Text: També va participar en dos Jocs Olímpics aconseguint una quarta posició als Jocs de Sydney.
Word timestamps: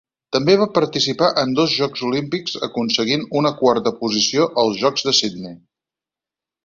També 0.35 0.53
va 0.59 0.67
participar 0.77 1.27
en 1.41 1.51
dos 1.59 1.75
Jocs 1.81 2.01
Olímpics 2.07 2.57
aconseguint 2.69 3.27
una 3.43 3.53
quarta 3.63 3.93
posició 4.01 4.49
als 4.63 4.81
Jocs 4.85 5.07
de 5.11 5.15
Sydney. 5.21 5.55